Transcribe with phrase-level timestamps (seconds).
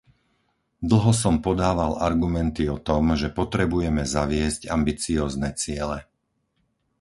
[0.89, 5.99] Dlho som podával argumenty o tom, že potrebujeme zaviesť ambiciózne ciele.